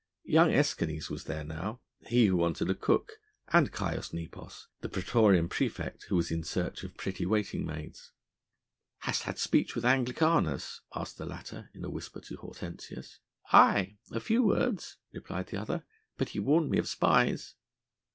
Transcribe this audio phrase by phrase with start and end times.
[0.25, 1.43] Young Escanes was now
[1.99, 3.19] there, he who wanted a cook,
[3.53, 8.11] and Caius Nepos the praetorian praefect who was in search of pretty waiting maids.
[9.01, 13.19] "Hast had speech with Anglicanus?" asked the latter in a whisper to Hortensius.
[13.51, 13.97] "Aye!
[14.09, 15.83] a few words," replied the other,
[16.17, 17.53] "but he warned me of spies."